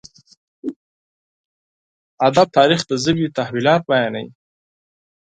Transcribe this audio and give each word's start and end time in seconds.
ادب 2.27 2.47
تاريخ 2.57 2.79
د 2.87 2.91
ژبې 3.03 3.27
تحولات 3.37 3.81
بيانوي. 3.91 4.25